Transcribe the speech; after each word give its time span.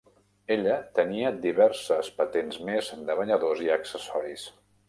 Ella 0.53 0.77
tenia 0.99 1.33
diverses 1.43 2.11
patents 2.23 2.59
més 2.71 2.91
de 3.11 3.19
banyadors 3.23 3.63
i 3.67 3.73
accessoris. 3.81 4.49